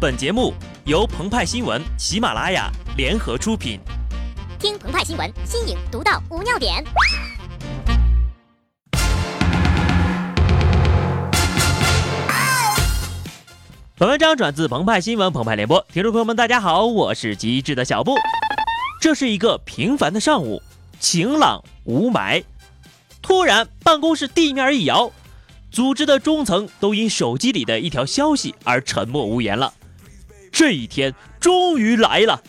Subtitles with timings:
[0.00, 0.54] 本节目
[0.86, 3.78] 由澎湃新闻、喜马拉雅联合出品。
[4.58, 6.82] 听澎湃新闻，新颖独到，无尿点。
[13.98, 18.14] 本文章转自澎湃新闻、澎湃联播，听众朋友们，大家好，我是极致的小布。
[19.02, 20.62] 这是一个平凡的上午，
[20.98, 22.42] 晴朗无霾。
[23.20, 25.12] 突然，办公室地面一摇，
[25.70, 29.74] 组织的中层都因手机里的一条消息而沉默无言了。
[30.52, 32.42] 这一天终于来了，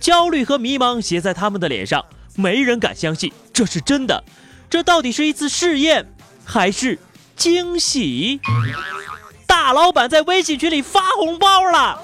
[0.00, 4.24] 焦虑和迷茫写在他们的脸上，没人敢相信这是真的。
[4.68, 6.12] 这到底是一次试验，
[6.44, 6.98] 还是
[7.36, 8.40] 惊喜？
[9.46, 12.00] 大老板在微信群里发红包了，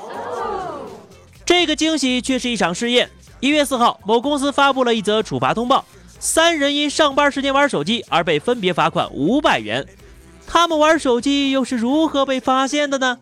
[1.47, 3.11] 这个惊喜却是一场试验。
[3.41, 5.85] 一月四号，某公司发布了一则处罚通报，
[6.21, 9.87] 三人因上班时间玩手机而被分别罚款五百元。
[10.47, 13.19] 他们玩手机又是如何被发现的呢？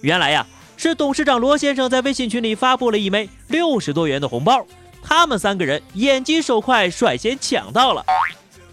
[0.00, 0.46] 原来呀。
[0.78, 4.64] 是董事长罗先生在微信群里发布了一枚六十多元的红包，
[5.02, 8.06] 他们三个人眼疾手快，率先抢到了。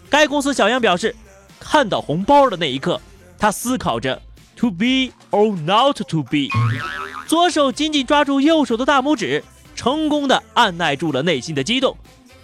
[0.08, 1.16] 该公司小杨表示，
[1.58, 3.00] 看到红包的那一刻，
[3.36, 4.22] 他思考着
[4.54, 6.46] to be or not to be，
[7.26, 9.42] 左手紧紧抓住右手的大拇指，
[9.74, 11.96] 成功的按耐住了内心的激动，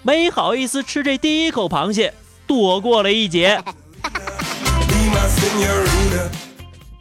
[0.03, 2.12] 没好意思吃这第一口螃蟹，
[2.48, 3.62] 躲过了一劫。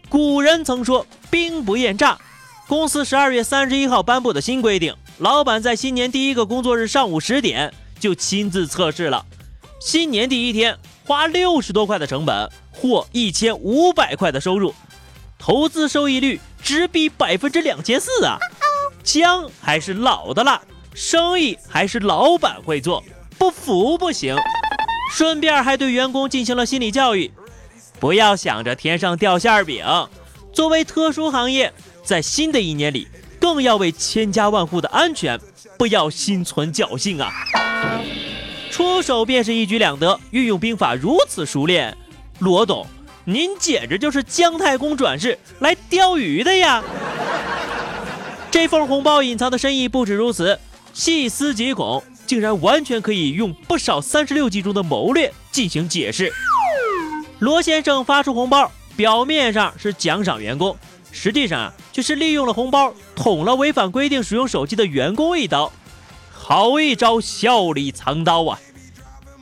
[0.07, 2.15] 古人曾说，兵不厌诈。
[2.71, 9.25] 公司十二月三十一号颁布的新规定，老板在新年第一个工作日上午十点就亲自测试了。
[9.81, 14.73] 新年第一天花六十多块的成本，获一千五百块的收入，
[15.37, 18.37] 投资收益率直逼百分之两千四啊！
[19.03, 20.61] 姜还是老的辣，
[20.93, 23.03] 生意还是老板会做，
[23.37, 24.33] 不服不行。
[25.11, 27.29] 顺便还对员工进行了心理教育，
[27.99, 29.85] 不要想着天上掉馅儿饼，
[30.53, 31.73] 作为特殊行业。
[32.03, 33.07] 在新的一年里，
[33.39, 35.39] 更要为千家万户的安全，
[35.77, 37.31] 不要心存侥幸啊！
[38.71, 41.95] 出手便是一举两得，运用兵法如此熟练，
[42.39, 42.87] 罗董，
[43.25, 46.83] 您简直就是姜太公转世来钓鱼的呀！
[48.49, 50.59] 这份红包隐藏的深意不止如此，
[50.93, 56.31] 细思极恐，竟然完全可以用不少三十六计中的谋略进行解释。
[57.39, 60.77] 罗先生发出红包，表面上是奖赏员工。
[61.11, 65.71] 实际上啊，却是利用了红包捅了违反规定使用手机的员工一刀，
[66.31, 68.59] 好一招笑里藏刀啊！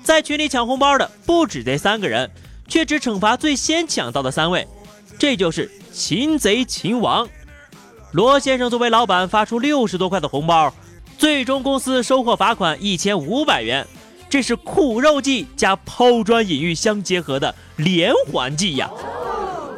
[0.04, 2.30] 在群里抢红包的不止这三个人，
[2.68, 4.68] 却只惩罚最先抢到的三位，
[5.18, 7.28] 这就是擒贼擒王。
[8.12, 10.74] 罗先生作为老板发出六十多块的红包，
[11.18, 13.86] 最终公司收获罚款一千五百元，
[14.30, 18.90] 这是苦肉计加抛砖引玉相结合的连环计呀！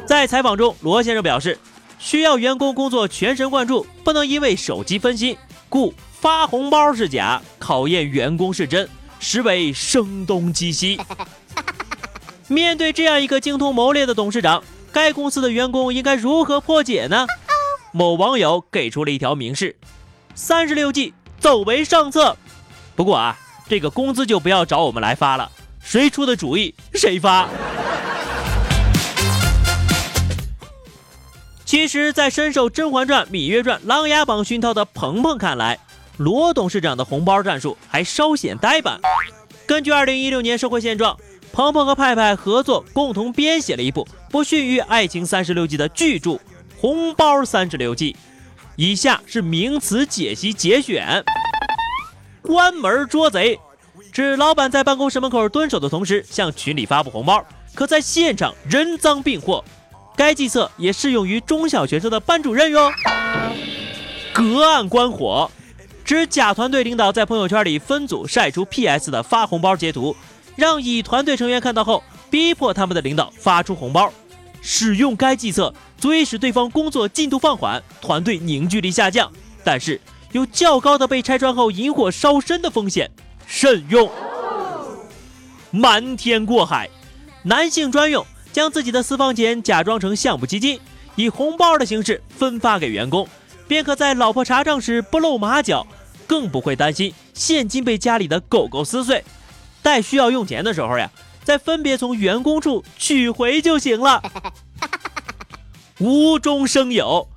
[0.06, 1.58] 在采访中，罗先生表示。
[2.02, 5.36] 需要员工工作全神贯注，不能因为手机分心，
[5.68, 8.88] 故发红包是假，考验员工是真，
[9.20, 10.98] 实为声东击西。
[12.48, 17.24] 面对这样一个精通谋略的董事长，该公司的员工应该如何破解呢？
[17.92, 19.76] 某网友给出了一条明示：
[20.34, 22.36] 三十六计，走为上策。
[22.96, 23.38] 不过啊，
[23.68, 25.48] 这个工资就不要找我们来发了，
[25.80, 27.48] 谁出的主意谁发。
[31.72, 35.78] 其实，在深受《甄嬛传》《芈月传》《琅琊榜》熏陶的鹏鹏看来，
[36.18, 39.00] 罗董事长的红包战术还稍显呆板。
[39.64, 41.18] 根据2016年社会现状，
[41.50, 46.30] 鹏鹏和派派合作共同编写了一部不逊于《爱情三十六计》的巨著
[46.78, 48.12] 《红包三十六计》。
[48.76, 51.24] 以下是名词解析节选：
[52.42, 53.58] 关门捉贼，
[54.12, 57.42] 指老板在办公室门口蹲守的同时，向群里发布红包，
[57.74, 59.64] 可在现场人赃并获。
[60.16, 62.92] 该计策也适用于中小学生的班主任哟。
[64.32, 65.50] 隔岸观火，
[66.04, 70.16] 指甲团队领导在朋友圈里分组晒出 PS 的发红包截图，
[70.56, 74.12] 让乙团队成员看到后，逼迫他们的领导发出红包。
[74.60, 79.30] 使用该计策足以使对方工作进度放缓，团队凝聚力下降，
[79.64, 80.00] 但是
[80.30, 83.10] 有较高的被拆穿后引火烧身的风险，
[83.46, 84.08] 慎用。
[85.72, 86.88] 瞒天过海，
[87.42, 88.24] 男性专用。
[88.52, 90.78] 将自己的私房钱假装成项目基金，
[91.16, 93.26] 以红包的形式分发给员工，
[93.66, 95.86] 便可在老婆查账时不露马脚，
[96.26, 99.24] 更不会担心现金被家里的狗狗撕碎。
[99.82, 101.10] 待需要用钱的时候呀，
[101.42, 104.22] 再分别从员工处取回就行了。
[105.98, 107.28] 无中生有，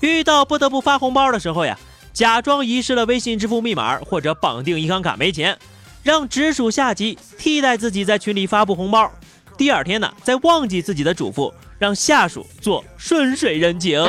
[0.00, 1.78] 遇到不得不发红包的时候呀，
[2.12, 5.58] 假装遗失了微信支付密码或者绑定银行卡没钱，
[6.02, 9.12] 让直属下级替代自己在群里发布红包。
[9.58, 14.00] 第二天呢，再忘记自己的嘱咐，让下属做顺水人情。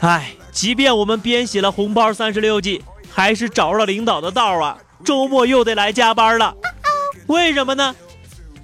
[0.00, 4.76] 唉，即便我们编写了红包三十六计，还是着了领导的道啊！
[5.02, 6.54] 周末又得来加班了，
[7.26, 7.96] 为什么呢？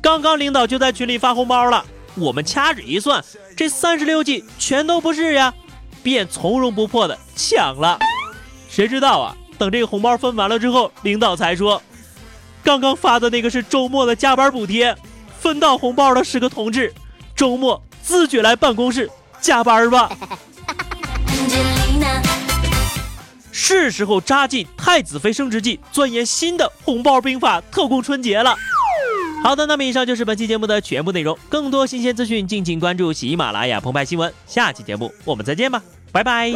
[0.03, 1.83] 刚刚领导就在群里发红包了，
[2.17, 3.25] 我们掐指一算，
[3.57, 5.55] 这三十六计全都不是呀，
[6.03, 7.99] 便从容不迫的抢了。
[8.69, 9.35] 谁知道啊？
[9.57, 11.81] 等这个红包分完了之后，领导才说，
[12.65, 14.97] 刚刚发的那个是周末的加班补贴，
[15.39, 16.93] 分到红包的是个同志，
[17.37, 19.09] 周末自觉来办公室
[19.41, 20.11] 加班吧。
[23.53, 28.57] 是时候扎进太子妃升职记，钻研新的红包兵法，特供春节了。
[29.43, 31.39] 好的，那么以上就是本期节目的全部内容。
[31.49, 34.33] 更多新鲜资讯，敬请关注喜马拉雅澎湃新闻。
[34.47, 36.53] 下期节目我们再见吧，拜拜。